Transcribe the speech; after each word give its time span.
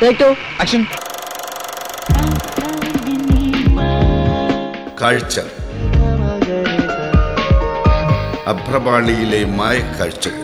Take 0.00 0.18
to 0.20 0.28
action 0.60 0.82
കാഴ്ച. 5.00 5.36
അഭ്രപാളിയിലെ 8.48 9.44
മായക്കാഴ്ചകൾ 9.56 10.42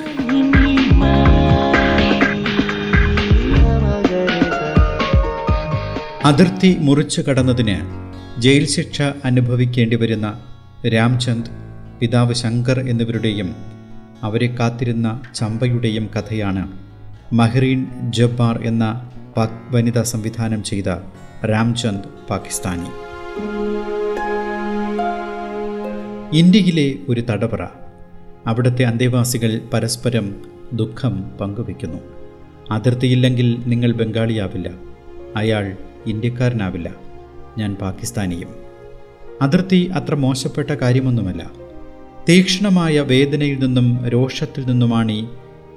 അതിർത്തി 6.24 6.76
മുറിച്ചു 6.78 7.20
കടന്നതിന് 7.20 7.76
ജയിൽ 8.38 8.66
ശിക്ഷ 8.66 8.98
അനുഭവിക്കേണ്ടി 9.24 9.96
വരുന്ന 9.96 10.26
രാംചന്ദ് 10.86 11.52
പിതാവ് 12.00 12.34
ശങ്കർ 12.34 12.78
എന്നിവരുടെയും 12.88 13.48
അവരെ 14.22 14.46
കാത്തിരുന്ന 14.58 15.08
ചമ്പയുടെയും 15.34 16.10
കഥയാണ് 16.16 16.62
മഹ്റീൻ 17.32 17.80
ജബ്ബാർ 18.10 18.56
എന്ന 18.62 18.84
പാക് 19.36 19.74
വനിത 19.74 20.02
സംവിധാനം 20.02 20.62
ചെയ്ത 20.62 20.84
രാംചന്ദ് 21.46 22.28
പാകിസ്ഥാനി. 22.30 22.88
ഇന്ത്യയിലെ 26.36 26.94
ഒരു 27.08 27.20
തടവറ. 27.20 27.66
അവിടുത്തെ 28.46 28.82
അന്തേവാസികൾ 28.82 29.60
പരസ്പരം 29.72 30.34
ദുഃഖം 30.72 31.30
പങ്കുവെക്കുന്നു. 31.40 31.98
അതിർത്തിയില്ലെങ്കിൽ 32.70 33.62
നിങ്ങൾ 33.66 33.92
ബംഗാളിയാവില്ല. 33.92 34.70
അയാൾ 35.36 35.76
ഇന്ത്യക്കാരനാവില്ല. 36.06 36.94
ഞാൻ 37.58 37.74
പാകിസ്ഥാനിയും. 37.74 38.48
അതിർത്തി 39.42 39.90
അത്ര 39.94 40.14
മോശപ്പെട്ട 40.14 40.70
കാര്യമൊന്നുമല്ല. 40.70 41.50
തീക്ഷ്ണമായ 42.28 43.00
വേദനയിൽ 43.00 43.58
നിന്നും 43.58 44.08
രോഷത്തിൽ 44.08 44.66
നിന്നുമാണ് 44.66 45.12
ഈ 45.12 45.24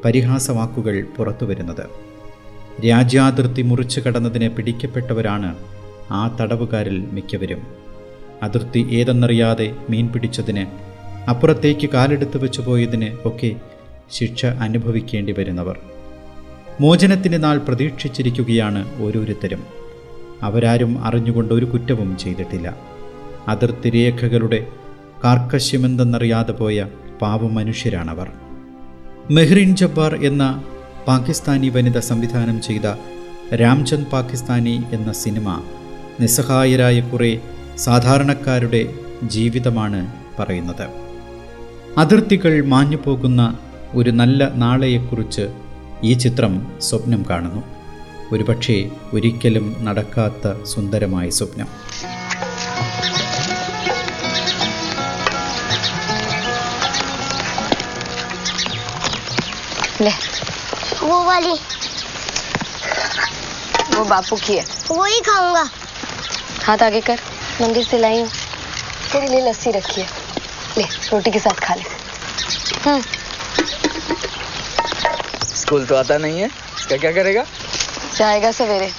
പരിഹാസവാക്കുകൾ 0.06 1.06
പുറത്തു 1.18 1.46
വരുന്നത് 1.46 2.05
രാജ്യാതിർത്തി 2.82 3.62
മുറിച്ചു 3.62 4.00
കടന്നതിനെ 4.00 4.48
പിടിക്കപ്പെട്ടവരാണ് 4.48 5.56
ആ 6.12 6.38
തടവുകാരിൽ 6.42 7.06
മിക്കവരും. 7.12 7.62
അതിർത്തി 8.44 8.88
ഏതെന്നറിയാതെ 8.92 9.76
മീൻ 9.90 10.08
പിടിച്ചതിന് 10.08 10.66
അപ്പുറത്തേക്ക് 11.30 11.90
കാലെടുത്ത് 11.90 12.38
വെച്ചു 12.38 12.62
പോയതിന് 12.62 13.18
ഒക്കെ 13.26 13.56
ശിക്ഷ 14.12 14.46
അനുഭവിക്കേണ്ടി 14.46 15.36
വരുന്നവർ. 15.38 15.80
മോചനത്തിന്റെ 16.82 17.38
നാൾ 17.38 17.58
പ്രതീക്ഷിച്ചിരിക്കുകയാണ് 17.58 19.04
ഓരോരുത്തരും. 19.04 19.64
അവരാരും 20.42 21.06
അറിഞ്ഞുകൊണ്ട് 21.06 21.54
ഒരു 21.54 21.66
കുറ്റവും 21.66 22.18
ചെയ്തിട്ടില്ല. 22.18 22.76
അതിർത്തി 23.48 23.90
രേഖകളുടെ 23.90 24.68
കാർക്കശ്യമെന്തെന്നറിയാതെ 25.24 26.52
പോയ 26.52 26.88
പാവ 27.22 27.48
മനുഷ്യരാണവർ 27.48 28.32
മെഹ്റിൻ 29.32 29.76
ജബ്ബാർ 29.76 30.16
എന്ന 30.16 30.64
പാകിസ്ഥാനി 31.08 31.70
വനിത 31.70 32.00
സംവിധാനം 32.00 32.62
ചെയ്ത 32.62 32.86
രാംചന്ദ് 33.56 34.12
പാകിസ്ഥാനി 34.12 34.84
എന്ന 34.94 35.12
സിനിമ 35.14 35.62
നിസ്സഹായരായ 36.20 37.00
കുറേ 37.02 37.40
സാധാരണക്കാരുടെ 37.78 38.94
ജീവിതമാണ് 39.24 40.08
പറയുന്നത്. 40.40 40.88
അതിർത്തികൾ 41.98 42.66
മാഞ്ഞു 42.66 42.98
പോകുന്ന 43.06 43.58
ഒരു 43.94 44.10
നല്ല 44.10 44.52
നാളെയെക്കുറിച്ച് 44.56 45.50
ഈ 46.04 46.14
ചിത്രം 46.14 46.68
സ്വപ്നം 46.82 47.26
കാണുന്നു. 47.30 47.64
ഒരുപക്ഷെ 48.32 48.92
ഒരിക്കലും 49.14 49.78
നടക്കാത്ത 49.82 50.64
സുന്ദരമായ 50.64 51.30
സ്വപ്നം. 51.30 51.68
वो 60.06 60.35
वाली। 61.26 61.54
वो 63.96 64.04
बापू 64.06 64.36
की 64.36 64.58
है। 64.58 64.66
वो 64.88 65.04
ही 65.06 65.20
खाऊँगा। 65.20 65.70
हाथ 66.64 66.84
आगे 66.84 67.02
कर। 67.02 67.20
मंदिर 67.62 67.84
से 67.84 67.98
लाई 67.98 68.22
हूँ। 68.22 68.30
तेरे 69.12 69.28
लिए 69.28 69.50
लस्सी 69.50 69.72
रखी 69.72 70.02
है। 70.02 70.08
ले 70.78 70.84
रोटी 70.84 71.32
के 71.32 71.40
साथ 71.40 71.60
खा 71.66 71.76
ले। 71.76 71.84
हम्म 72.86 73.02
स्कूल 75.56 75.86
तो 75.86 75.96
आता 75.96 76.18
नहीं 76.18 76.40
है। 76.40 76.50
क्या 76.88 76.98
क्या 76.98 77.12
करेगा? 77.12 77.44
जाएगा 78.18 78.52
सवेरे। 78.52 78.92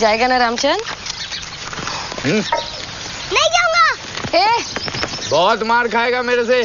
जाएगा 0.00 0.26
ना 0.26 0.36
रामचंद 0.36 0.82
हम्म, 2.24 2.42
नहीं 3.32 3.48
जाऊँगा। 3.54 4.38
ए! 4.38 4.64
बहुत 5.30 5.62
मार 5.62 5.88
खाएगा 5.88 6.22
मेरे 6.22 6.44
से। 6.44 6.62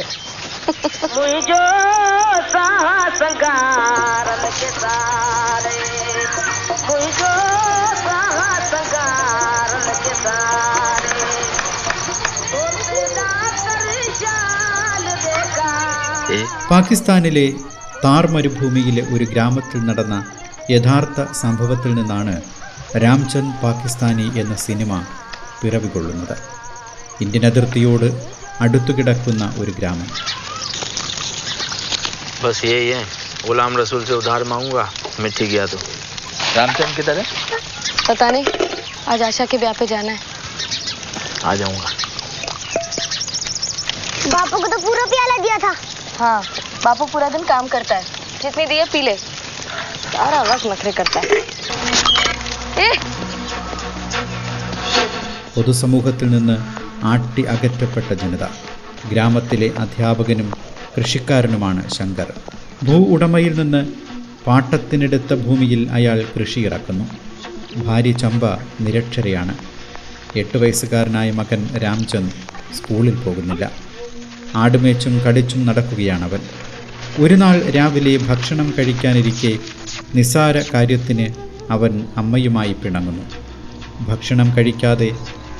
പാകിസ്ഥാനിലെ 16.69 17.53
താർ 18.03 18.27
മരുഭൂമിയിലെ 18.27 19.03
ഒരു 19.13 19.23
ഗ്രാമത്തിൽ 19.23 19.79
നടന്ന 19.85 20.15
യഥാർത്ഥ 20.71 21.31
സംഭവത്തിൽ 21.31 21.93
നിന്നാണ് 21.93 22.41
രാംചന്ദ് 22.97 23.63
പാകിസ്ഥാനി 23.63 24.31
എന്ന 24.35 24.55
സിനിമ 24.55 25.03
പിറവികൊള്ളുന്നത്. 25.61 26.37
ഇന്ത്യൻ 27.21 27.45
അതിർത്തിയോട് 27.45 28.07
അടുത്തുകിടക്കുന്ന 28.61 29.53
ഒരു 29.57 29.71
ഗ്രാമം. 29.71 30.09
बस 32.42 32.64
यही 32.64 32.88
है 32.88 33.02
गुलाम 33.46 33.76
रसूल 33.78 34.04
से 34.04 34.14
उधार 34.14 34.44
मांगूंगा 34.46 34.84
मिट्टी 35.20 35.46
गया 35.46 35.66
तो 35.66 35.78
रामचंद्र 36.56 36.94
किधर 36.96 37.18
है 37.18 37.24
पता 38.08 38.30
नहीं 38.30 38.44
आज 39.08 39.22
आशा 39.22 39.44
के 39.46 39.58
ब्याह 39.58 39.72
पे 39.78 39.86
जाना 39.86 40.12
है 40.12 40.20
आ 41.44 41.54
जाऊंगा 41.54 41.90
बापू 44.28 44.56
को 44.58 44.66
तो 44.68 44.78
पूरा 44.80 45.04
प्याला 45.06 45.36
दिया 45.42 45.58
था 45.58 45.74
हाँ 46.18 46.40
बापू 46.84 47.06
पूरा 47.08 47.28
दिन 47.30 47.44
काम 47.46 47.68
करता 47.68 47.96
है 47.96 48.04
जितनी 48.42 48.66
दिए 48.66 48.84
पी 48.92 49.02
ले 49.02 49.16
सारा 49.16 50.42
वक्त 50.44 50.66
नखरे 50.66 50.92
करता 50.94 51.20
है 51.22 51.40
ए 52.78 52.90
പൊതുസമൂഹത്തിൽ 55.54 56.28
നിന്ന് 56.30 56.54
ആട്ടി 57.12 57.42
അകറ്റപ്പെട്ട 57.52 58.10
ജനത 58.20 58.44
ഗ്രാമത്തിലെ 59.10 59.68
അധ്യാപകനും 59.82 60.48
കൃഷിക്കാരനുമാണ് 60.97 61.89
ശങ്കർ. 61.89 62.33
ഭൂ 62.83 62.93
ഉടമയിൽ 62.93 63.53
നിന്ന് 63.59 63.81
പാട്ടത്തിനെടുത്ത 64.47 65.33
ഭൂമിയിൽ 65.33 65.89
അയാൾ 65.91 66.25
കൃഷി 66.35 66.59
ഇറക്കുന്നു. 66.59 67.05
ഭാര്യ 67.85 68.11
ചമ്പ 68.11 68.43
നിരക്ഷരയാണ്. 68.81 69.55
എട്ട് 70.35 70.57
വയസ്സുകാരനായ 70.57 71.31
മകൻ 71.31 71.67
രാംചന്ദ് 71.83 72.35
സ്കൂളിൽ 72.75 73.15
പോകുന്നില്ല. 73.15 73.71
ആടുമേച്ചും 74.55 75.19
കടിച്ചും 75.19 75.65
നടക്കുകയാണവൻ. 75.65 76.41
ഒരു 77.19 77.33
നാൾ 77.33 77.59
രാവിലെ 77.69 78.17
ഭക്ഷണം 78.17 78.73
കഴിക്കാനിരിക്കെ 78.77 79.59
നിസാര 80.15 80.61
കാര്യത്തിന് 80.73 81.27
അവൻ 81.71 82.07
അമ്മയുമായി 82.17 82.73
പിണങ്ങുന്നു. 82.73 83.25
ഭക്ഷണം 84.07 84.57
കഴിക്കാതെ 84.57 85.09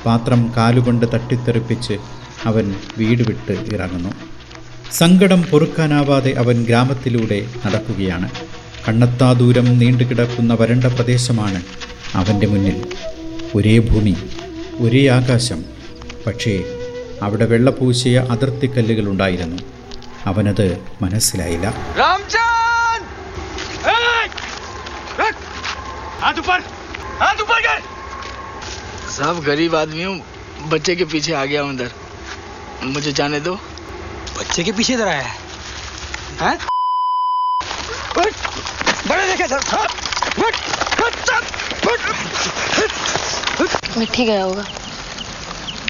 പാത്രം 0.06 0.52
കാലുകൊണ്ട് 0.56 1.06
തട്ടിത്തെറിപ്പിച്ച് 1.14 1.98
അവൻ 2.44 2.74
വീട് 2.98 3.22
വിട്ട് 3.22 3.52
ഇറങ്ങുന്നു. 3.74 4.12
സങ്കടം 4.91 5.41
പൊറുക്കാനാവാതെ 5.49 6.31
അവൻ 6.41 6.57
ഗ്രാമത്തിലൂടെ 6.65 7.39
നടക്കുകയാണ് 7.65 8.27
കണ്ണെത്താ 8.85 9.29
ദൂരം 9.33 9.67
നീണ്ടുകിടക്കുന്ന 9.79 10.53
വരണ്ട 10.53 10.85
പ്രദേശമാണ് 10.95 11.59
അവൻ്റെ 12.15 12.47
മുന്നിൽ 12.47 12.77
ഒരേ 13.55 13.75
ഭൂമി 13.89 14.13
ഒരേ 14.81 15.03
ആകാശം 15.09 15.59
പക്ഷേ 16.25 16.53
അവിടെ 17.21 17.45
വെള്ളപൂശിയ 17.45 18.17
അതിർത്തിക്കല്ലുകളുണ്ടായിരുന്നു 18.35 19.59
അവനത് 20.27 20.67
മനസ്സിലായില്ല 21.01 21.67
रामचंद 21.99 23.03
हाथ 26.21 26.37
ऊपर 26.39 26.59
हाथ 27.19 27.37
ऊपर 27.41 27.59
कर 27.61 27.77
सब 29.11 29.35
गरीब 29.45 29.75
आदमी 29.75 30.03
हूँ 30.03 30.17
बच्चे 30.69 30.95
के 30.95 31.05
पीछे 31.05 31.33
आ 31.33 31.43
गया 31.45 31.61
हूँ 31.61 31.73
इधर 31.73 31.91
मुझे 32.87 33.11
जाने 33.13 33.39
दो 33.41 33.53
बच्चे 34.37 34.63
के 34.63 34.71
पीछे 34.71 34.93
इधर 34.93 35.07
आया 35.07 35.21
है 35.21 35.37
हैं? 36.41 36.57
उठ, 38.19 38.33
बड़े 39.07 39.27
देखे 39.27 39.47
सर 39.47 39.59
हाँ, 39.67 39.87
उठ, 40.39 40.55
उठ, 41.05 41.13
चल, 41.25 41.43
उठ। 41.91 41.99
मिट्टी 43.97 44.25
गया 44.25 44.43
होगा 44.43 44.63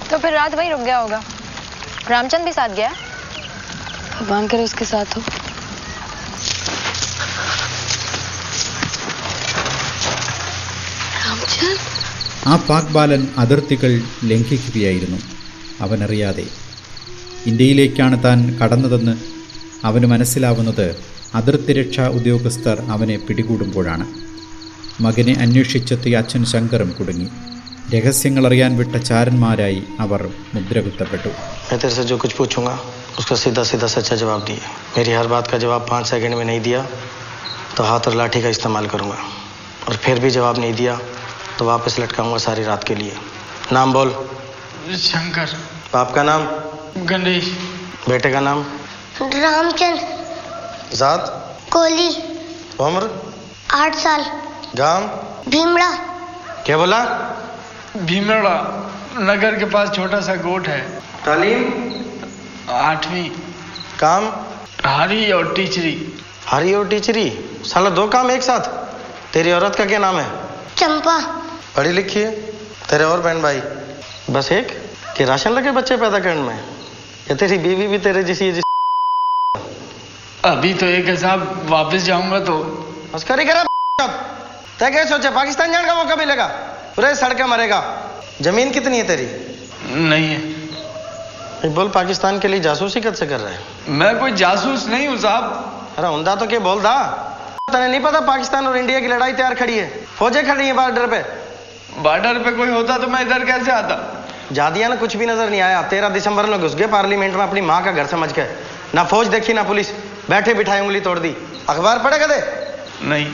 तो 0.09 0.17
फिर 0.17 0.33
रात 0.33 0.55
वहीं 0.55 0.69
रुक 0.71 0.79
गया 0.81 0.97
होगा 0.97 1.21
रामचंद 2.09 2.45
भी 2.45 2.51
साथ 2.53 2.69
गया 2.75 2.89
भगवान 4.19 4.47
करे 4.47 4.63
उसके 4.63 4.85
साथ 4.85 5.17
हो 5.17 5.21
रामचंद 11.23 11.77
ആ 12.49 12.53
പാക് 12.67 12.91
ബാലൻ 12.95 13.21
അതിർത്തികൾ 13.41 13.91
ലംഘിക്കുകയായിരുന്നു 14.29 15.17
അവനറിയാതെ 15.85 16.45
ഇന്ത്യയിലേക്കാണ് 17.49 18.23
താൻ 18.23 18.39
കടന്നതെന്ന് 18.61 19.13
അവന് 19.85 20.05
മനസ്സിലാവുന്നത് 20.05 20.87
അതിർത്തി 21.35 21.73
രക്ഷാ 21.73 22.05
ഉദ്യോഗസ്ഥർ 22.07 22.77
അവനെ 22.89 23.17
പിടികൂടുമ്പോഴാണ് 23.17 24.05
മകനെ 25.01 25.33
അന്വേഷിച്ചെത്തിയ 25.41 26.17
അച്ഛൻ 26.17 26.43
ശങ്കറും 26.45 26.89
കുടുങ്ങി 26.99 27.27
രഹസ്യങ്ങളറിയാൻ 27.93 28.71
വിട്ട 28.77 28.95
ചാരന്മാരായി 29.09 29.81
അവർ 29.99 30.21
മുദ്രകുത്തപ്പെട്ടു 30.55 31.29
मैं 31.69 31.77
तेरे 31.79 31.93
से 31.95 32.03
जो 32.03 32.15
कुछ 32.17 32.31
पूछूंगा 32.33 32.73
उसका 33.19 33.35
सीधा 33.35 33.63
सीधा 33.63 33.87
सच्चा 33.87 34.15
जवाब 34.15 34.41
दिए 34.45 34.61
मेरी 34.97 35.11
हर 35.11 35.27
बात 35.27 35.45
का 35.51 35.57
जवाब 35.57 35.81
पाँच 35.89 36.05
सेकंड 36.05 36.33
में 36.35 36.45
नहीं 36.45 36.61
दिया 36.61 36.81
तो 37.75 37.83
हाथ 37.83 38.03
और 38.07 38.15
लाठी 38.15 38.39
का 38.41 38.49
इस्तेमाल 38.49 38.85
करूंगा 38.87 39.17
और 39.87 39.95
फिर 39.97 40.19
भी 40.19 40.29
जवाब 40.31 40.55
नहीं 40.59 40.73
दिया 40.73 40.93
तो 41.57 41.65
वापस 41.65 41.99
लटकाऊंगा 41.99 42.39
सारी 42.39 42.63
रात 42.63 42.83
के 42.83 42.95
लिए 42.95 43.13
नाम 43.71 43.93
बोल 43.93 44.09
शंकर 45.03 45.49
बाप 45.93 46.09
का 46.15 46.23
नाम 46.23 46.41
गणेश। 46.96 47.58
बेटे 48.08 48.30
का 48.30 48.40
नाम? 48.40 48.64
रामचंद 49.22 49.98
जात? 50.92 51.50
कोहली 51.72 52.08
उम्र? 52.80 53.32
आठ 53.70 53.94
साल। 53.94 54.24
गाँव? 54.76 55.02
भीमड़ा। 55.48 55.90
क्या 56.66 56.76
बोला? 56.76 57.04
भीमड़ा। 57.96 58.80
नगर 59.18 59.58
के 59.58 59.64
पास 59.64 59.90
छोटा 59.96 60.20
सा 60.20 60.34
गोट 60.34 60.68
है। 60.68 60.80
तालीम? 61.26 61.64
आठवीं। 62.70 63.30
काम? 64.00 64.32
हरी 64.86 65.32
और 65.32 65.54
टीचरी। 65.54 66.14
हरी 66.48 66.74
और 66.74 66.88
टीचरी? 66.88 67.50
साला 67.64 67.90
दो 67.90 68.08
काम 68.08 68.30
एक 68.30 68.42
साथ? 68.42 68.60
तेरी 69.32 69.52
औरत 69.52 69.74
का 69.74 69.84
क्या 69.84 69.98
नाम 69.98 70.18
है? 70.18 70.30
चंपा। 70.76 71.42
पढ़ी 71.76 71.92
लिखी 71.92 72.20
है? 72.20 72.30
तेरे 72.90 73.04
और 73.04 73.20
बहन 73.20 73.42
भाई? 73.42 73.62
बस 74.30 74.52
एक? 74.52 74.96
कि 75.16 75.24
राशन 75.24 75.50
लगे 75.50 75.70
बच्चे 75.70 75.96
पैदा 75.96 76.18
करने 76.18 76.42
में? 76.42 76.73
या 77.24 77.34
तेरी 77.36 77.56
बीवी 77.58 77.86
भी 77.86 77.98
तेरे 77.98 78.22
जैसी 78.24 78.46
है 78.46 78.52
जिस 78.52 78.64
अभी 80.44 80.72
तो 80.74 80.86
एक 80.86 81.06
है 81.08 81.16
साहब 81.16 81.66
वापस 81.70 82.02
जाऊँगा 82.04 82.38
तो 82.40 82.56
मस्करी 83.14 83.44
करा 83.44 83.62
तय 84.80 84.90
क्या 84.90 85.04
सोचे 85.04 85.30
पाकिस्तान 85.30 85.72
जाने 85.72 85.86
का 85.88 85.94
मौका 85.94 86.16
मिलेगा? 86.16 86.46
पूरे 86.96 87.14
सड़के 87.16 87.44
मरेगा। 87.44 87.78
ज़मीन 88.42 88.70
कितनी 88.70 88.96
है 88.98 89.06
तेरी? 89.08 89.26
नहीं 90.08 90.28
है। 90.28 91.72
बोल 91.74 91.88
पाकिस्तान 91.88 92.38
के 92.40 92.48
लिए 92.48 92.60
जासूसी 92.60 93.00
कद 93.00 93.14
से 93.14 93.26
कर 93.26 93.40
रहा 93.40 93.52
है? 93.52 93.60
मैं 93.88 94.18
कोई 94.20 94.32
जासूस 94.32 94.86
नहीं 94.88 95.06
हूँ 95.08 95.16
साहब। 95.18 95.94
अरे 95.98 96.08
हुंदा 96.08 96.34
तो 96.34 96.46
क्या 96.46 96.58
बोल 96.60 96.82
दा? 96.82 96.96
तने 97.72 97.88
नहीं 97.88 98.00
पता 98.00 98.20
पाकिस्तान 98.20 98.66
और 98.66 98.76
इंडिया 98.76 99.00
की 99.00 99.08
लड़ाई 99.08 99.32
तैयार 99.32 99.54
खड़ी 99.54 99.78
है? 99.78 99.88
फौजें 100.18 100.46
खड़ी 100.46 100.66
हैं 100.66 100.76
बॉर्डर 100.76 101.06
पे। 101.06 101.22
बॉर्डर 102.02 102.42
पे 102.44 102.50
कोई 102.56 102.68
होता 102.68 102.98
तो 102.98 103.06
मैं 103.06 103.20
इधर 103.20 103.44
कैसे 103.44 103.70
आता? 103.72 103.96
जादिया 104.53 104.87
ना 104.87 104.95
कुछ 104.97 105.15
भी 105.17 105.25
नजर 105.25 105.49
नहीं 105.49 105.61
आया 105.61 105.81
तेरह 105.89 106.09
दिसंबर 106.11 106.45
में 106.47 106.59
घुस 106.59 106.75
गए 106.75 106.87
पार्लियामेंट 106.89 107.35
में 107.35 107.43
अपनी 107.43 107.61
माँ 107.63 107.81
का 107.83 107.91
घर 107.93 108.05
समझ 108.07 108.31
के 108.33 108.45
ना 108.95 109.03
फौज 109.05 109.27
देखी 109.29 109.53
ना 109.53 109.63
पुलिस 109.65 109.91
बैठे 110.29 110.53
बिठाई 110.55 110.79
उंगली 110.81 110.99
तोड़ 111.01 111.17
दी 111.19 111.33
अखबार 111.69 111.99
पढ़े 111.99 112.19
कदे 112.19 112.39
नहीं 113.05 113.25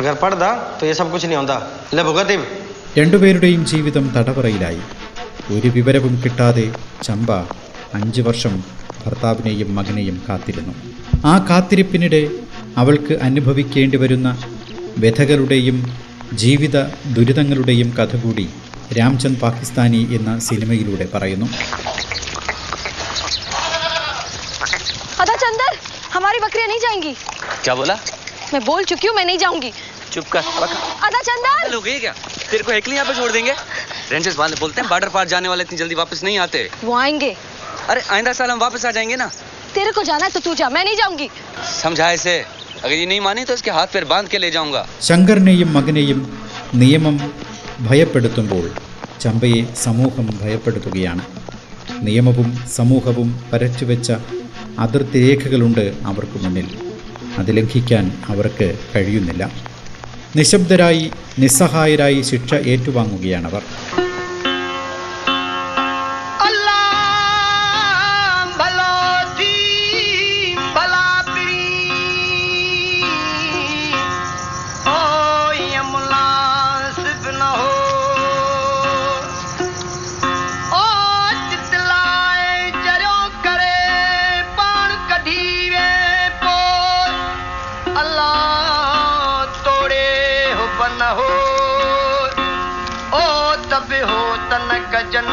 अगर 0.00 0.14
पढ़ 0.16 0.34
दा 0.36 0.50
तो 0.80 0.86
ये 0.86 0.94
सब 0.94 1.10
कुछ 1.10 1.24
नहीं 1.26 1.36
होता 1.36 1.56
ले 1.94 2.02
भुगत 2.04 2.30
इब 2.32 2.42
രണ്ടുപേരുടെയും 2.98 3.60
ജീവിതം 3.64 4.04
തടവറയിലായി 4.14 4.80
ഒരു 5.50 5.68
വിവരവും 5.74 6.14
കിട്ടാതെ 6.22 6.64
ചമ്പ 7.02 7.28
അഞ്ച് 7.94 8.20
വർഷം 8.20 8.54
ഭർത്താവിനെയും 9.02 9.68
മകനെയും 9.76 10.16
കാത്തിരുന്നു 10.26 10.72
ആ 11.24 11.34
കാത്തിരിപ്പിനിടെ 11.48 12.22
അവൾക്ക് 12.76 13.14
അനുഭവിക്കേണ്ടി 13.26 13.98
വരുന്ന 14.02 14.28
വ്യഥകളുടെയും 14.98 15.78
ജീവിത 16.34 16.76
ദുരിതങ്ങളുടെയും 17.16 17.88
കഥ 17.98 18.16
കൂടി 18.16 18.46
രാംചന്ദ് 18.98 19.40
പാകിസ്ഥാനി 19.42 20.02
എന്ന 20.16 20.30
സിനിമയിലൂടെ 20.48 21.08
പറയുന്നു 21.14 21.48
अदा 25.20 25.34
चंदर 25.36 25.72
हमारी 26.12 26.38
बकरियां 26.38 26.68
नहीं 26.68 26.80
जाएंगी 26.80 27.12
क्या 27.64 27.74
बोला 27.74 27.96
मैं 28.52 28.60
बोल 28.64 28.84
चुकी 28.84 29.06
हूँ 29.06 29.14
मैं 29.16 29.24
नहीं 29.24 29.38
जाऊंगी 29.38 29.70
चुप 30.12 30.26
कर 30.28 30.44
बका 30.56 30.76
अदा 31.02 31.20
चंदर 31.22 31.74
हो 31.74 31.80
गई 31.80 31.98
क्या 31.98 32.12
तेरे 32.44 32.62
को 32.64 32.72
एकली 32.72 32.94
यहाँ 32.94 33.06
पे 33.06 33.14
छोड़ 33.14 33.30
देंगे 33.32 33.54
रेंजर्स 34.10 34.38
वाले 34.38 34.56
बोलते 34.56 34.80
हैं 34.80 34.88
बॉर्डर 34.90 35.08
पार 35.10 35.28
जाने 35.28 35.48
वाले 35.48 35.62
इतनी 35.62 35.78
जल्दी 35.78 35.94
वापस 35.96 36.24
नहीं 36.24 36.38
आते 36.40 36.62
वो 36.82 36.94
आएंगे 36.96 37.30
अरे 37.88 38.00
आइंदा 38.10 38.32
साल 38.34 38.50
हम 38.50 38.58
वापस 38.60 38.86
आ 38.86 38.90
जाएंगे 38.92 39.16
ना 39.16 39.28
तेरे 39.74 39.92
को 39.92 40.02
जाना 40.04 40.24
है 40.24 40.30
तो 40.30 40.40
तू 40.40 40.54
जा 40.56 40.68
मैं 40.70 40.84
नहीं 40.84 40.96
जाऊंगी 40.96 41.28
समझा 41.74 42.10
इसे 42.12 42.36
अगर 42.78 42.94
ये 42.94 43.06
नहीं 43.06 43.20
मानी 43.20 43.44
तो 43.44 43.54
इसके 43.54 43.70
हाथ 43.72 43.86
पैर 43.92 44.04
बांध 44.06 44.28
के 44.28 44.38
ले 44.38 44.50
जाऊंगा 44.50 44.82
ശങ്കറിനെയും 45.02 45.70
മകനെയും 45.76 46.20
നിയമം 46.76 47.16
ഭയപ്പെടുത്തുമ്പോൾ 47.79 48.71
ചമ്പയെ 49.19 49.73
സമൂഹം 49.75 50.39
ഭയപ്പെടുത്തുകയാണ്. 50.41 51.21
നിയമവും 52.01 52.57
സമൂഹവും 52.75 53.43
വരച്ചുവെച്ച 53.53 54.11
അതിർത്തി 54.79 55.19
രേഖകളുണ്ട് 55.27 55.93
അവർക്ക് 56.05 56.43
മുന്നിൽ. 56.43 56.67
അത് 57.37 57.57
ലംഘിക്കാൻ 57.57 58.11
അവർക്ക് 58.29 58.79
കഴിയുന്നില്ല. 58.95 59.51
നിശബ്ദരായി 60.35 61.11
നിസ്സഹായരായി 61.39 62.21
ശിക്ഷ 62.21 62.53
ഏറ്റുവാങ്ങുകയാണവർ. 62.53 63.61
बेहो 93.89 94.19
तन 94.51 94.69
गजन 94.93 95.27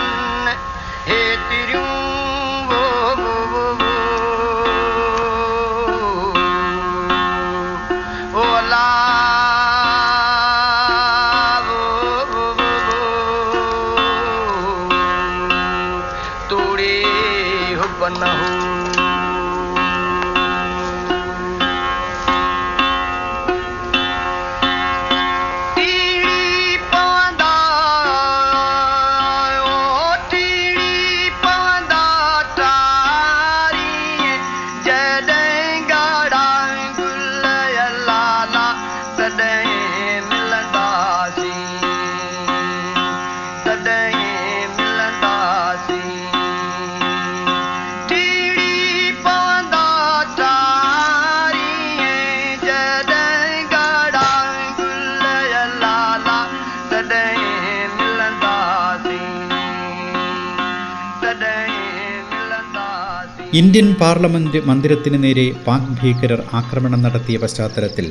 ഇന്ത്യൻ 63.53 63.87
പാർലമെന്റ് 63.93 64.59
മന്ദിരത്തിന് 64.61 65.17
നേരെ 65.23 65.45
പാക് 65.65 65.91
ഭീകരർ 65.99 66.41
ആക്രമണം 66.53 67.01
നടത്തിയ 67.01 67.37
പശ്ചാത്തലത്തിൽ 67.37 68.07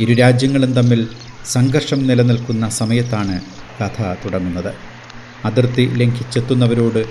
ഇരു 0.00 0.14
രാജ്യങ്ങളും 0.14 0.72
തമ്മിൽ 0.72 1.00
സംഘർഷം 1.46 2.00
നിലനിൽക്കുന്ന 2.06 2.64
സമയത്താണ് 2.78 3.36
കഥ 3.78 3.98
തുടങ്ങുന്നത് 4.24 4.72
അതിർത്തി 5.44 5.84
ലംഘിച്ചെത്തുന്നവരോട് 5.96 7.02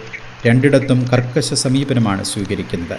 രണ്ടിടത്തും 0.45 0.99
കർക്കശ 1.05 1.53
സമീപനമാണ് 1.63 2.23
സ്വീകരിക്കുന്നത് 2.25 2.97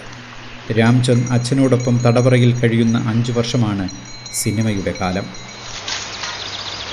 രാംചന്ദ് 0.73 1.29
അച്ഛനോടൊപ്പം 1.31 1.95
തടവറയിൽ 2.05 2.51
കഴിയുന്ന 2.59 2.97
അഞ്ചു 3.09 3.33
വർഷമാണ് 3.33 3.87
സിനിമയുടെ 4.41 4.93
കാലം 5.01 5.27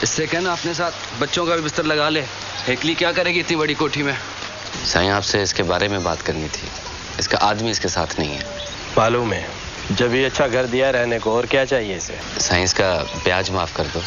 इससे 0.01 0.25
कहना 0.27 0.51
अपने 0.53 0.73
साथ 0.75 0.93
बच्चों 1.21 1.45
का 1.47 1.55
भी 1.55 1.63
बिस्तर 1.63 1.85
लगा 1.87 2.09
ले 2.09 2.21
हेकली 2.65 2.95
क्या 2.95 3.11
करेगी 3.13 3.41
इतनी 3.41 3.57
बड़ी 3.57 3.75
कोठी 3.75 4.03
में 4.03 4.15
साईं 4.85 5.11
आपसे 5.11 5.43
इसके 5.43 5.63
बारे 5.65 5.89
में 5.89 6.03
बात 6.03 6.21
करनी 6.23 6.49
थी 6.51 6.67
इसका 7.20 7.38
आदमी 7.38 7.72
इसके 7.72 7.88
साथ 7.88 8.20
नहीं 8.20 8.30
है। 8.30 8.44
मालूम 8.98 9.34
है। 9.34 9.46
जब 9.92 10.14
ये 10.16 10.26
अच्छा 10.26 10.48
घर 10.48 10.66
दिया 10.66 10.90
रहने 10.90 11.20
को 11.20 11.36
और 11.36 11.46
क्या 11.46 11.66
चाहिए 11.66 11.96
इसे? 11.96 12.20
साइंस 12.40 12.74
का 12.74 12.94
ब्याज 13.24 13.50
माफ़ 13.50 13.76
कर 13.76 13.84
दो। 13.84 14.02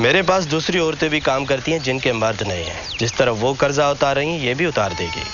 मेरे 0.00 0.22
पास 0.22 0.44
दूसरी 0.44 0.78
औरतें 0.78 1.10
भी 1.10 1.20
काम 1.20 1.44
करती 1.44 1.72
हैं 1.72 1.82
जिनके 1.82 2.12
मर्द 2.12 2.42
नहीं 2.42 2.64
हैं। 2.64 2.98
जिस 2.98 3.16
तरह 3.16 3.32
वो 3.32 3.54
कर्जा 3.54 3.90
उतार 3.90 4.16
रही 4.16 4.32
हैं 4.32 4.40
ये 4.40 4.54
भी 4.54 4.66
उतार 4.66 4.92
देगी। 4.92 5.24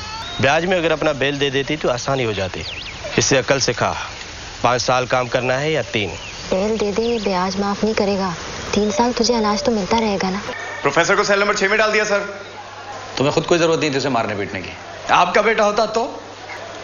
ब्याज 0.41 0.65
में 0.65 0.77
अगर 0.77 0.93
अपना 0.93 1.13
बेल 1.13 1.39
दे 1.39 1.51
देती 1.51 1.77
तो 1.77 1.89
आसानी 1.89 2.25
हो 2.25 2.33
जाती। 2.33 2.65
इससे 3.19 3.37
अकल 3.37 3.61
सिखा 3.61 3.95
पाँच 4.63 4.81
साल 4.81 5.07
काम 5.07 5.29
करना 5.29 5.55
है 5.55 5.73
या 5.73 5.83
तीन? 5.83 6.11
बेल 6.51 6.77
दे 6.79 6.93
दे 6.93 7.19
ब्याज 7.19 7.57
माफ़ 7.57 7.85
नहीं 7.85 7.95
करेगा। 7.95 8.35
तीन 8.75 8.91
साल 8.91 9.13
तुझे 9.13 9.35
अनाज 9.35 9.65
तो 9.65 9.73
मिलता 9.73 9.99
रहेगा 9.99 10.31
ना। 10.31 10.43
प्रोफेसर 10.83 11.17
को 11.17 11.25
सेल 11.25 11.41
नंबर 11.41 11.57
छह 11.57 11.69
में 11.69 11.79
डाल 11.79 11.93
दिया 11.93 12.05
सर। 12.05 12.21
तुम्हें 13.19 13.35
खुद 13.35 13.45
कोई 13.45 13.59
ज़रूरत 13.59 13.81
नहीं 13.81 13.91
थी 13.91 13.97
उसे 13.97 14.09
मारने 14.09 14.35
पीटने 14.35 14.61
की। 14.61 14.73
आपका 15.11 15.43
बेटा 15.43 15.65
होता 15.65 15.87
तो 15.87 16.05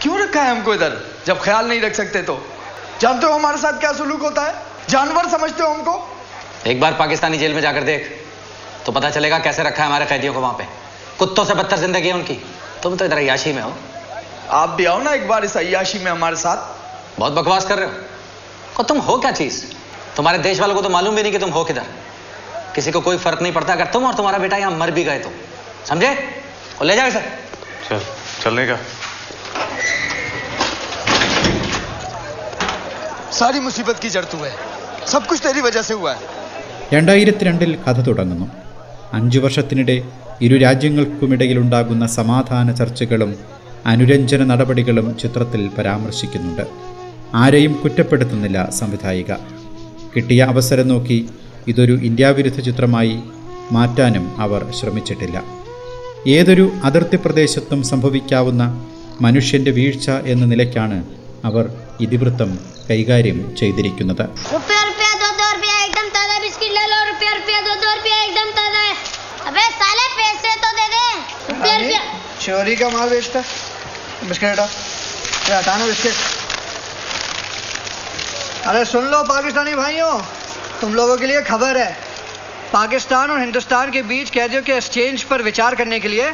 क्यों 0.05 0.19
रखा 0.21 0.43
है 0.43 0.51
हमको 0.51 0.75
इधर? 0.75 0.97
जब 1.27 1.41
ख्याल 1.43 1.67
नहीं 1.67 1.81
रख 1.81 1.95
सकते 1.95 2.23
तो। 2.23 2.35
जानते 3.01 3.27
हो 3.27 3.33
हमारे 3.33 3.59
साथ 3.59 3.79
क्या 3.81 3.93
सुलूक 3.93 4.23
होता 4.23 4.43
है? 4.43 4.55
जानवर 4.89 5.29
समझते 5.29 5.63
हो 5.63 5.69
हमको? 5.69 5.93
एक 6.67 6.81
बार 6.81 6.93
पाकिस्तानी 6.93 7.39
जेल 7.39 7.55
में 7.55 7.61
जाकर 7.63 7.83
देख 7.83 8.11
तो 8.87 8.93
पता 8.93 9.11
चलेगा 9.11 9.39
कैसे 9.39 9.63
रखा 9.63 9.83
है 9.83 9.89
हमारे 9.89 10.07
कैदियों 10.07 10.35
को 10.35 10.41
वहाँ 10.41 10.55
पे। 10.55 10.65
कुत्तों 11.19 11.45
से 11.45 11.55
बदतर 11.55 11.77
ज़िंदगी 11.77 12.09
है 12.09 12.15
उनकी। 12.15 12.35
तुम 12.83 12.97
तो 12.97 13.05
इधर 13.05 13.17
अयाशी 13.17 13.53
में 13.53 13.63
हो। 13.63 13.73
आप 14.51 14.69
भी 14.69 14.85
आओ 14.85 14.99
ना 15.03 15.13
एक 15.13 15.29
बार 15.29 15.45
इस 15.45 15.57
अयाशी 15.57 15.99
में 15.99 16.11
हमारे 16.11 16.37
साथ। 16.37 17.19
बहुत 17.19 17.33
बकवास 17.33 17.65
कर 17.65 17.79
रहे 17.79 17.87
हो। 17.87 17.95
को 18.77 18.83
तुम 18.83 18.99
हो 18.99 19.19
क्या 19.19 19.31
चीज़? 19.33 19.63
तुम्हारे 20.17 20.39
देश 20.39 20.61
वालों 20.61 20.75
को 20.75 20.83
तो 20.83 20.89
मालूम 20.89 21.17
भी 21.17 21.23
नहीं 21.23 21.33
कि 21.33 21.39
तुम 21.39 21.51
हो 21.51 21.65
किधर। 21.65 21.87
किसी 22.75 22.91
को 22.93 23.01
कोई 23.01 23.17
फ़र्क 23.17 23.43
नहीं 23.43 23.53
पड़ता। 23.53 23.73
अगर 23.73 23.87
तुम 23.87 24.07
और 24.07 24.15
तुम्हारा 24.15 24.39
बेटा 24.39 24.57
यहाँ 24.57 24.71
मर 24.71 24.91
भी 24.91 25.05
गए 25.05 25.19
तो। 25.19 25.33
समझे? 25.89 26.13
और 26.81 26.87
ले 26.87 26.97
जाओ 26.97 27.09
इसे। 27.09 27.21
चल 27.89 28.01
चलने 28.43 28.67
का। 28.67 28.79
സാരി 33.39 33.59
മുസീബത് 33.59 34.01
കി 34.05 34.09
ജഡ്തുവേ 34.09 34.51
സബ് 35.07 35.29
കുച്ച് 35.29 35.45
തേരി 35.45 35.61
വജഹ 35.61 35.81
സേ 35.81 35.95
ഹുവാ 35.95 36.15
രണ്ടായിരത്തി 36.93 37.45
രണ്ടിൽ 37.45 37.71
കഥ 37.87 38.01
തുടങ്ങുന്നു. 38.01 38.47
അഞ്ചു 39.13 39.39
വർഷത്തിനിടെ 39.39 40.03
ഇരു 40.43 40.57
രാജ്യങ്ങൾക്കുമിടയിലുണ്ടാകുന്ന 40.57 42.07
സമാധാന 42.07 42.73
ചർച്ചകളും 42.73 43.35
അനുരഞ്ജന 43.87 44.45
നടപടികളും 44.45 45.19
ചിത്രത്തിൽ 45.19 45.71
പരാമർശിക്കുന്നുണ്ട്. 45.79 46.65
ആരെയും 47.35 47.73
കുറ്റപ്പെടുത്തുന്നില്ല 47.73 48.71
സംവിധായിക. 48.71 49.33
കിട്ടിയ 50.17 50.43
അവസരം 50.43 50.89
നോക്കി 50.89 51.19
ഇതൊരു 51.69 51.93
ഇന്ത്യാവിരുദ്ധ 51.93 52.61
ചിത്രമായി 52.61 53.17
മാറ്റാനും 53.73 54.27
അവർ 54.41 54.63
ശ്രമിച്ചിട്ടില്ല. 54.81 55.37
ഏതൊരു 56.29 56.73
അതിർത്തി 56.85 57.17
പ്രദേശത്തും 57.17 57.83
സംഭവിക്കാവുന്ന 57.83 58.63
മനുഷ്യന്റെ 59.21 59.71
വീഴ്ച 59.71 60.11
എന്ന 60.11 60.45
നിലയ്ക്കാണ് 60.45 61.05
അവർ 61.45 61.65
ഇതിവൃത്തം 62.01 62.74
കൈകാര്യം 62.90 63.38
ചെയ്തിരിക്കുന്നത് 63.60 64.24
रुपया 64.52 64.80
रुपया 64.84 65.12
दो 65.22 65.30
दो 65.40 65.48
रुपया 65.56 65.76
एकदम 65.86 66.08
ताजा 66.16 66.38
बिस्किट 66.42 66.72
ले 66.74 66.86
लो 66.88 67.00
रुपया 67.10 67.32
रुपया 67.34 67.60
दो 67.62 67.74
दो 67.84 67.90
रुपया 67.94 68.18
एकदम 68.24 68.50
ताजा 68.58 68.82
है 68.82 68.94
अबे 69.50 69.66
साले 69.76 70.06
पैसे 70.16 70.52
तो 70.58 70.70
दे 70.80 70.88
दे 70.94 71.04
रुपया 71.50 71.76
रुपया 71.78 72.02
चोरी 72.42 72.76
का 72.78 72.90
माल 72.92 73.10
बेचता 73.10 73.40
है 73.42 74.28
बिस्किट 74.28 74.50
हटा 74.50 74.68
ये 75.46 75.56
हटाना 75.56 75.86
बिस्किट 75.88 76.16
अरे 78.68 78.84
सुन 78.88 79.06
लो 79.08 79.20
पाकिस्तानी 79.26 79.76
भाइयों 79.76 80.14
तुम 80.82 80.94
लोगों 80.96 81.18
के 81.18 81.28
लिए 81.28 81.42
खबर 81.44 81.78
है 81.78 81.92
पाकिस्तान 82.72 83.32
और 83.32 83.40
हिंदुस्तान 83.40 83.92
के 83.92 84.02
बीच 84.06 84.30
कैदियों 84.32 84.62
के 84.64 84.74
एक्सचेंज 84.74 85.24
पर 85.26 85.42
विचार 85.44 85.76
करने 85.76 86.00
के 86.00 86.08
लिए 86.10 86.28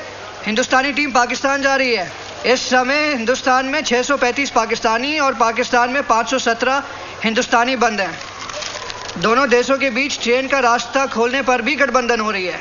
हिंदुस्तानी 0.45 0.91
टीम 0.93 1.12
पाकिस्तान 1.13 1.62
जा 1.62 1.75
रही 1.75 1.93
है 1.95 2.07
इस 2.47 2.68
समय 2.70 3.09
हिंदुस्तान 3.09 3.66
में 3.66 3.80
635 3.82 4.50
पाकिस्तानी 4.50 5.18
और 5.18 5.35
पाकिस्तान 5.35 5.90
में 5.90 6.02
517 6.02 6.82
हिंदुस्तानी 7.25 7.76
बंद 7.76 8.00
हैं। 8.00 9.20
दोनों 9.23 9.49
देशों 9.49 9.76
के 9.78 9.90
बीच 9.90 10.18
ट्रेन 10.23 10.49
का 10.49 10.59
रास्ता 10.59 11.06
खोलने 11.06 11.42
पर 11.42 11.62
भी 11.62 11.75
गठबंधन 11.76 12.20
हो 12.20 12.30
रही 12.30 12.47
है। 12.47 12.59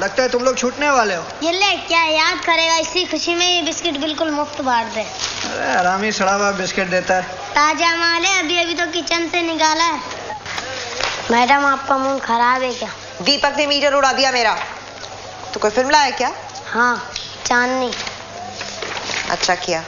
लगता 0.00 0.22
है 0.22 0.28
तुम 0.28 0.42
लोग 0.44 0.56
छूटने 0.56 0.90
वाले 0.90 1.14
हो। 1.14 1.24
ये 1.42 1.52
ले 1.52 1.70
क्या 1.86 2.02
याद 2.04 2.44
करेगा? 2.44 2.76
इसी 2.78 3.04
खुशी 3.04 3.34
में 3.34 3.46
ये 3.46 3.62
बिस्किट 3.62 4.00
बिल्कुल 4.00 4.30
मुफ़्त 4.30 4.60
बांट 4.60 4.92
दे। 4.94 5.00
अरे 5.00 5.72
आरामी 5.74 6.12
सड़ा 6.12 6.34
हुआ 6.34 6.50
बिस्किट 6.58 6.90
देता 6.90 7.14
है। 7.14 7.22
ताज़ा 7.54 7.94
माल 7.96 8.24
है 8.24 8.38
अभी 8.38 8.58
अभी 8.58 8.74
तो 8.74 8.90
किचन 8.92 9.28
से 9.28 9.42
निकाला 9.42 9.84
है। 9.84 10.00
मैडम 11.30 11.66
आपका 11.66 11.98
मूड 11.98 12.20
खराब 12.20 12.62
है 12.62 12.72
क्या? 12.74 12.88
दीपक 13.22 13.54
ने 13.58 13.66
मीटर 13.66 13.94
उड़ा 13.94 14.12
दिया 14.12 14.32
मेरा। 14.32 14.56
तो 15.54 15.60
कोई 15.60 15.70
फ़िल्म 15.70 15.90
लाया 15.90 16.10
क्या? 16.10 16.32
हाँ 16.72 16.96
चांदनी। 17.46 17.90
अच्छा 19.31 19.55
किया 19.57 19.79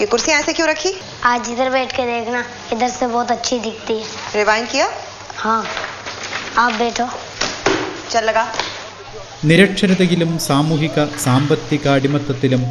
ये 0.00 0.06
कुर्सी 0.08 0.32
ऐसे 0.32 0.52
क्यों 0.52 0.68
रखी 0.68 0.92
आज 1.26 1.50
इधर 1.50 1.70
बैठ 1.70 1.92
के 1.92 2.04
देखना 2.06 2.40
इधर 2.72 2.88
से 2.90 3.06
बहुत 3.08 3.30
अच्छी 3.32 3.58
दिखती 3.60 3.94
है 3.94 4.06
रिवाइंड 4.36 4.68
किया 4.68 4.88
हाँ 5.38 5.60
आप 6.58 6.72
बैठो 6.78 7.08
चल 8.10 8.24
लगा 8.24 8.46
നിരക്ഷരതയിലും 9.46 10.30
സാമൂഹിക 10.42 10.98
സാമ്പത്തിക 11.18 11.86
അടിമത്തത്തിലും 11.90 12.62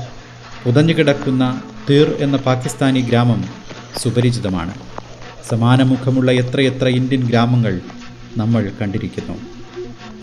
പുതഞ്ഞുകിടക്കുന്ന 0.64 1.44
തീർ 1.88 2.08
എന്ന 2.20 2.38
പാകിസ്ഥാനി 2.46 3.02
ഗ്രാമം 3.02 3.42
സുപരിചിതമാണ് 4.02 4.74
സമാനമുഖമുള്ള 5.50 6.32
എത്രയെത്ര 6.42 6.88
ഇന്ത്യൻ 7.00 7.24
ഗ്രാമങ്ങൾ 7.28 7.74
നമ്മൾ 8.38 8.64
കണ്ടിരിക്കുന്നു 8.80 9.36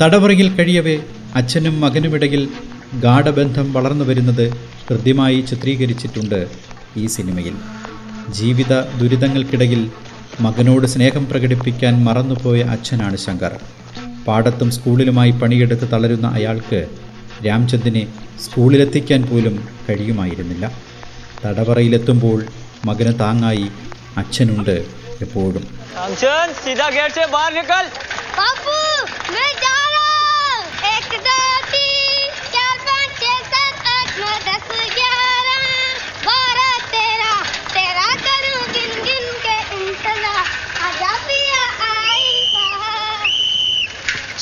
തടവറയിൽ 0.00 0.48
കഴിയവേ 0.54 0.96
അച്ഛനും 1.36 1.76
മകനുമിടയിൽ 1.80 2.42
ഗാഠബന്ധം 3.04 3.68
വളർന്നു 3.72 4.04
വരുന്നത് 4.04 4.46
ഹൃദ്യമായി 4.89 5.41
ചിത്രീകരിച്ചിട്ടുണ്ട് 5.41 6.47
ഈ 6.97 7.07
സിനിമയിൽ. 7.07 7.55
ജീവിത 8.29 8.81
ദുരിതങ്ങൾക്കിടയിൽ 8.81 9.91
മകനോട് 10.39 10.87
സ്നേഹം 10.87 11.29
പ്രകടിപ്പിക്കാൻ 11.29 12.03
മറന്നുപോയ 12.03 12.61
അച്ഛനാണ് 12.61 13.17
ശങ്കർ. 13.17 13.53
പാടത്തും 14.27 14.71
സ്കൂളിലുമായി 14.71 15.31
പണിയെടുത്ത് 15.31 15.91
തളരുന്ന 15.91 16.27
അയാൾക്ക് 16.27 16.87
രാംചന്ദിനെ 17.45 18.07
സ്കൂളിലെത്തിക്കാൻ 18.43 19.21
പോലും 19.23 19.67
കഴിയുമായിരുന്നില്ല. 19.89 20.71
തടവറയിലെത്തുമ്പോൾ 21.45 22.45
മകന് 22.85 23.19
താങ്ങായി 23.19 23.67
അച്ഛനുണ്ട് 24.17 24.75
എപ്പോഴും. 25.21 25.67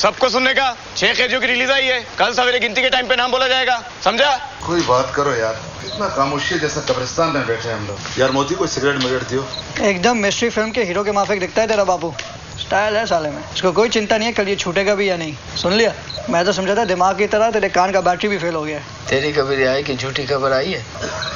सबको 0.06 0.28
सुनने 0.28 0.52
का। 0.54 0.64
छह 0.96 1.12
कैदियों 1.14 1.40
की 1.40 1.46
रिलीज़ 1.46 1.70
आई 1.72 1.84
है। 1.84 1.98
कल 2.18 2.32
सवेरे 2.32 2.58
गिनती 2.60 2.82
के 2.82 2.90
टाइम 2.90 3.06
पे 3.08 3.14
नाम 3.16 3.30
बोला 3.30 3.46
जाएगा। 3.48 3.76
समझा? 4.04 4.28
कोई 4.66 4.80
बात 4.80 5.12
करो 5.14 5.32
यार। 5.34 5.56
इतना 5.86 6.08
खामोशी 6.08 6.58
जैसा 6.58 6.80
कब्रिस्तान 6.80 7.30
में 7.30 7.46
बैठे 7.46 7.70
हम 7.70 7.86
लोग। 7.86 8.20
यार 8.20 8.30
मोदी 8.30 8.54
को 8.54 8.66
सिगरेट 8.66 8.96
मिगरेट 8.96 9.22
दियो। 9.22 9.46
एकदम 9.88 10.16
मिस्ट्री 10.16 10.50
फ़िल्म 10.50 10.70
के 10.70 10.84
हीरो 10.84 11.04
के 11.04 11.12
माफिक 11.12 11.40
दिखता 11.40 11.62
है 11.62 11.68
तेरा 11.68 11.84
बापू 11.84 12.12
स्टाइल 12.60 12.96
है 12.96 13.04
साले 13.06 13.30
में। 13.30 13.42
इसको 13.54 13.72
कोई 13.72 13.88
चिंता 13.88 14.16
नहीं 14.16 14.28
है 14.28 14.34
कल 14.34 14.48
ये 14.48 14.56
छूटेगा 14.56 14.94
भी 14.94 15.10
या 15.10 15.16
नहीं। 15.16 15.34
सुन 15.62 15.72
लिया? 15.72 15.92
मैं 16.30 16.44
तो 16.44 16.52
समझा 16.52 16.76
था 16.76 16.84
दिमाग 16.84 17.18
की 17.18 17.26
तरह 17.26 17.50
तेरे 17.50 17.68
कान 17.68 17.92
का 17.92 18.00
बैटरी 18.00 18.28
भी 18.28 18.38
फेल 18.38 18.54
हो 18.54 18.62
गया 18.62 18.80
तेरी 19.08 19.32
खबर 19.32 19.66
आई 19.68 19.82
कि 19.82 19.96
झूठी 19.96 20.26
खबर 20.26 20.52
आई 20.52 20.72
है? 20.72 20.82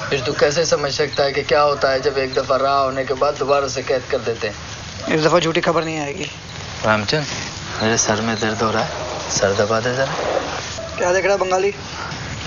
फिर 0.08 0.20
तू 0.20 0.32
कैसे 0.40 0.64
समझ 0.66 0.92
सकता 0.92 1.24
है 1.24 1.32
कि 1.32 1.42
क्या 1.42 1.60
होता 1.62 1.90
है 1.90 2.00
जब 2.02 2.18
एक 2.18 2.34
दफ़ा 2.34 2.56
रहा 2.56 2.78
होने 2.78 3.04
के 3.04 3.14
बाद 3.14 3.38
दोबारा 3.38 3.68
से 3.68 3.82
कैद 3.82 4.10
कर 4.10 4.18
देते 4.30 4.48
हैं? 4.48 5.16
इस 5.16 5.24
दफ़ा 5.24 5.40
झूठी 5.40 5.60
खबर 5.60 5.84
नहीं 5.84 5.98
आएगी। 6.00 6.30
रामचंद 6.84 7.58
मेरे 7.79 7.97
सर 7.99 8.21
में 8.21 8.35
दर्द 8.37 8.61
हो 8.61 8.71
रहा 8.71 8.83
है 8.83 9.31
सर 9.31 9.53
दबा 9.55 9.79
दे 9.81 9.93
जरा 9.95 10.13
क्या 10.97 11.11
देख 11.13 11.25
रहा 11.25 11.33
है 11.33 11.39
बंगाली 11.39 11.71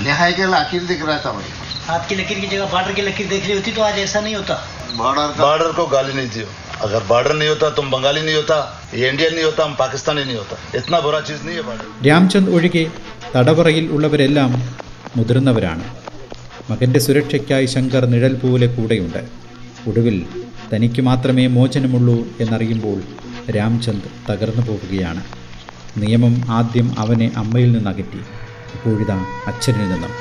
निहाय 0.03 0.33
के 0.33 0.47
लकीर 0.49 0.83
दिख 0.87 1.05
रहा 1.05 1.19
था 1.19 1.33
मुझे 1.33 1.53
आपकी 1.91 2.15
लकीर 2.17 2.39
की 2.41 2.47
जगह 2.49 2.67
बॉर्डर 2.73 2.93
की 2.93 3.03
लकीर 3.03 3.27
देख 3.29 3.47
ली 3.47 3.53
होती 3.55 3.73
तो 3.73 3.83
आज 3.83 3.99
ऐसा 4.01 4.21
नहीं 4.21 4.35
होता 4.35 4.55
बॉर्डर 4.97 5.35
बॉर्डर 5.39 5.73
को 5.73 5.87
गाली 5.89 6.13
नहीं 6.15 6.29
दियो 6.31 6.47
अगर 6.83 7.05
बॉर्डर 7.05 7.35
नहीं 7.35 7.49
होता 7.49 7.71
तुम 7.77 7.91
बंगाली 7.91 8.21
नहीं 8.23 8.35
होता 8.37 8.59
ये 8.95 9.09
इंडियन 9.09 9.35
नहीं 9.35 9.45
होता 9.45 9.65
हम 9.65 9.75
पाकिस्तानी 9.77 10.25
नहीं 10.25 10.37
होता 10.37 10.57
इतना 10.77 11.01
बुरा 11.01 11.21
चीज 11.23 11.41
नहीं 11.47 11.57
है 11.57 11.63
बॉर्डर 11.63 11.87
രാംചന്ദ് 12.09 12.53
ഒഴികെ 12.57 12.85
തടവറയിൽ 13.35 13.87
ഉള്ളവരെല്ലാം 13.95 14.53
മുതിർന്നവരാണ് 15.17 15.85
മകൻ്റെ 16.71 17.01
സുരക്ഷയ്ക്കായി 17.01 17.67
ശങ്കർ 17.75 18.05
നിഴൽ 18.15 18.35
പോലെ 18.41 18.67
കൂടെയുണ്ട് 18.75 19.23
ഒടുവിൽ 19.89 20.17
തനിക്ക് 20.73 21.03
മാത്രമേ 21.03 21.45
മോചനമുള്ളൂ 21.57 22.17
എന്നറിയുമ്പോൾ 22.41 22.99
രാംചന്ദ് 23.57 24.11
തകർന്നു 24.29 24.63
പോവുകയാണ് 24.63 25.23
നിയമം 25.99 26.35
ആദ്യം 26.51 26.89
അവനെ 26.99 27.29
അമ്മയിൽ 27.37 27.71
നിന്ന് 27.73 27.91
അകറ്റി 27.91 28.21
ഇപ്പോഴിതാ 28.75 29.19
അച്ഛനിൽ 29.47 29.87
നിന്നും 29.93 30.13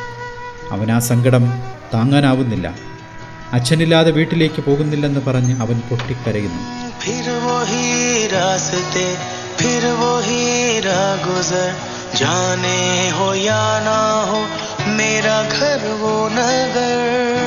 അവൻ 0.71 0.89
ആ 0.91 0.99
സങ്കടം 1.09 1.43
താങ്ങാനാവുന്നില്ല 1.93 2.67
അച്ഛനില്ലാതെ 3.53 4.11
വീട്ടിലേക്ക് 4.11 4.61
പോകുന്നില്ലെന്ന് 4.61 5.23
പറഞ്ഞ് 5.27 5.55
അവൻ 5.65 5.79
പൊട്ടിക്കരയുന്നു 5.89 6.63
फिर 6.99 7.27
वही 7.41 7.83
रास्ते 8.29 9.03
फिर 9.59 9.83
वही 9.99 10.39
राह 10.81 11.11
गुजर 11.23 11.69
जाने 12.15 12.79
हो 13.11 13.27
या 13.39 13.61
ना 13.81 13.99
हो 14.29 14.39
मेरा 14.93 15.37
घर 15.55 15.81
वो 16.01 16.13
नगर 16.33 17.40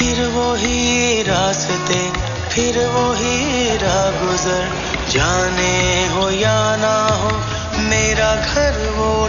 फिर 0.00 0.26
वही 0.26 1.22
रास्ते, 1.22 2.10
फिर 2.50 2.86
वही 2.86 3.76
राह 3.76 4.10
गुजर। 4.10 4.70
जाने 5.10 6.08
हो 6.08 6.30
या 6.30 6.76
ना 6.76 7.08
हो, 7.14 7.30
मेरा 7.80 8.36
घर 8.36 8.90
वो 8.96 9.19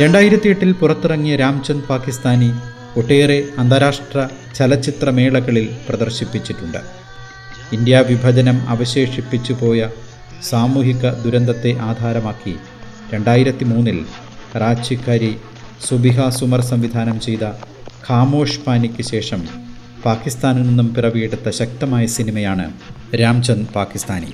രണ്ടായിരത്തി 0.00 0.48
എട്ടിൽ 0.48 0.70
പുറത്തിറങ്ങിയ 0.80 1.36
രാംചന്ദ് 1.36 1.86
പാകിസ്ഥാനി 1.88 2.48
ഒട്ടേറെ 3.00 3.38
അന്താരാഷ്ട്ര 3.60 4.18
ചലച്ചിത്രമേളകളിൽ 4.58 5.66
പ്രദർശിപ്പിച്ചിട്ടുണ്ട്. 5.86 6.78
ഇന്ത്യ 7.76 7.96
വിഭജനം 8.10 8.58
അവശേഷിപ്പിച്ചു 8.74 9.54
പോയ 9.62 9.80
സാമൂഹിക 10.50 11.10
ദുരന്തത്തെ 11.22 11.72
ആധാരമാക്കി 11.90 12.54
രണ്ടായിരത്തി 13.12 13.64
മൂന്നിൽ 13.64 13.98
റാച്ചിക്കാരി 14.62 15.32
സുബിഹ 15.86 16.28
സുമർ 16.38 16.62
സംവിധാനം 16.70 17.18
ചെയ്ത 17.26 17.44
ഖാമോഷ് 18.06 18.60
പാനിക്ക് 18.66 19.02
ശേഷം 19.12 19.42
പാകിസ്ഥാനിൽ 20.04 20.64
നിന്നും 20.68 20.94
പിറവിയെടുത്ത 20.94 21.48
ശക്തമായ 21.60 22.04
സിനിമയാണ് 22.16 22.66
രാംചന്ദ് 23.22 23.72
പാകിസ്ഥാനി. 23.74 24.30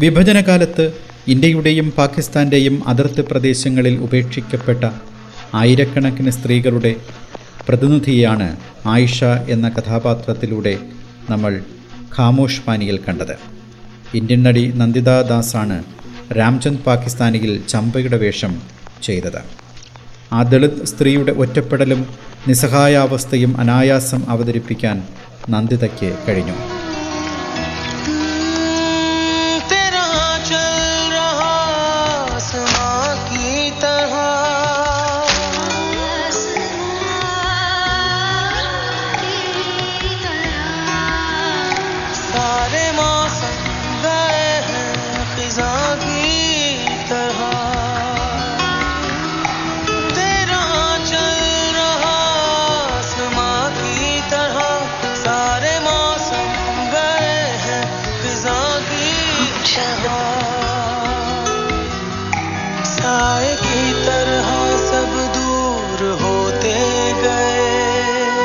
വിഭജനകാലത്ത് 0.00 0.86
ഇന്ത്യയുടെയും 1.28 1.92
പാകിസ്ഥാന്റെയും 1.98 2.82
അതിർത്തി 2.86 3.22
പ്രദേശങ്ങളിൽ 3.30 3.96
ഉപേക്ഷിക്കപ്പെട്ട 3.96 4.84
ആയിരക്കണക്കിന് 5.54 6.30
സ്ത്രീകളുടെ 6.30 6.96
പ്രതിനിധിയാണ് 7.68 8.56
ആയിഷ 8.86 9.24
എന്ന 9.24 9.68
കഥാപാത്രത്തിലൂടെ 9.68 10.78
നമ്മൾ 11.30 11.60
ഖാമോഷ് 12.18 12.62
പാനിയിൽ 12.66 13.00
കണ്ടത്. 13.08 13.36
ഇന്ത്യൻ 14.14 14.42
നടി 14.42 14.72
നന്ദിതാ 14.72 15.22
ദാസാണ് 15.22 15.84
രാംചന്ദ് 16.38 16.84
പാകിസ്ഥാനിയിൽ 16.84 17.62
ചമ്പയുടെ 17.68 18.16
വേഷം 18.16 18.62
ചെയ്തത്. 19.02 19.40
ആ 20.32 20.42
ദളിത് 20.42 20.84
സ്ത്രീയുടെ 20.84 21.32
ഒറ്റപ്പെടലും 21.32 22.06
നിസ്സഹായാവസ്ഥയും 22.48 23.60
അനായാസം 23.60 24.30
അവതരിപ്പിക്കാൻ 24.30 25.02
നന്ദിതയ്ക്ക് 25.50 26.18
കഴിഞ്ഞു. 26.28 26.73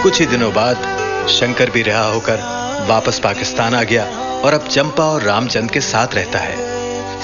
कुछ 0.03 0.21
ही 0.21 0.27
दिनों 0.29 0.53
बाद 0.53 0.87
शंकर 1.31 1.71
भी 1.71 1.83
रिहा 1.83 2.05
होकर 2.07 2.41
वापस 2.89 3.21
पाकिस्तान 3.25 3.75
आ 3.75 3.83
गया 3.85 4.05
और 4.41 4.55
अब 4.55 4.67
चंपा 4.69 5.05
और 5.07 5.23
रामचंद 5.25 5.71
के 5.71 5.81
साथ 5.83 6.15
रहता 6.15 6.39
है 6.41 6.57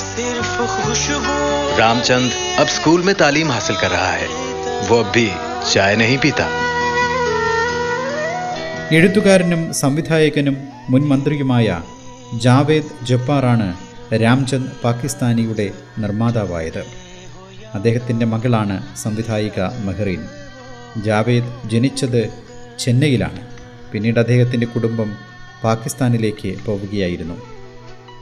सिर्फ 0.07 0.57
खुशबू 0.79 1.37
रामचंद 1.79 2.33
अब 2.61 2.67
स्कूल 2.71 3.03
में 3.03 3.15
तालीम 3.17 3.51
हासिल 3.53 3.77
कर 3.77 3.91
रहा 3.91 4.13
है 4.15 4.29
वो 4.89 4.99
अब 4.99 5.13
भी 5.15 5.29
चाय 5.71 5.97
नहीं 5.97 6.19
पीता 6.19 6.49
എഴുത്തുകാരനും 8.95 9.61
സംവിധായകനും 9.81 10.57
മുൻ 10.93 11.03
മന്ത്രിയുമായ 11.11 11.67
ജാവേദ് 12.45 12.95
ജബ്ബാറാണ് 13.09 13.69
രാംചന്ദ് 14.23 14.73
പാകിസ്ഥാനിയുടെ 14.83 15.67
നിർമ്മാതാവായത് 16.03 16.81
അദ്ദേഹത്തിൻ്റെ 17.75 18.27
മകളാണ് 18.27 18.77
സംവിധായിക 19.03 19.59
മെഹ്റീൻ 19.87 20.23
ജാവേദ് 21.07 21.53
ജനിച്ചത് 21.73 22.23
ചെന്നൈയിലാണ്. 22.80 23.48
പിന്നീട് 23.92 24.20
അദ്ദേഹത്തിന്റെ 24.20 24.68
കുടുംബം 24.68 25.16
പാകിസ്ഥാനിലേക്ക് 25.64 26.56
പോവുകയായിരുന്നു. 26.66 27.34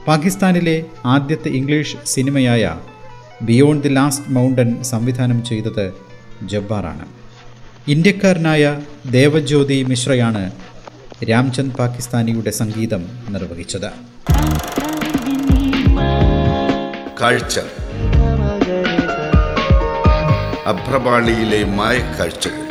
പാകിസ്ഥാനിലെ 0.06 0.84
ആദ്യത്തെ 1.04 1.48
ഇംഗ്ലീഷ് 1.48 1.96
സിനിമയായ 2.06 2.78
ബിയോണ്ട് 3.42 3.88
ദി 3.88 3.88
ലാസ്റ്റ് 3.88 4.30
മൗണ്ടൻ 4.30 4.82
സംവിധാനം 4.82 5.44
ചെയ്തത് 5.44 5.92
ജബ്ബാറാണ്. 6.42 7.04
ഇന്ത്യക്കാരനായ 7.88 8.80
ദേവജ്യോതി 9.10 9.82
മിശ്രയാണ് 9.82 10.52
രാംചന്ദ് 11.30 11.76
പാകിസ്ഥാനിയുടെ 11.76 12.50
സംഗീതം 12.50 13.06
നിർവഹിച്ചത്. 13.28 13.90
കാഴ്ച. 17.20 17.58
അഭ്രപാളിയിലെ 20.66 21.64
മായക്കാഴ്ചകൾ. 21.64 22.63